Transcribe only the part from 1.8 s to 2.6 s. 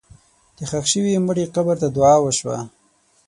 ته دعا وشوه.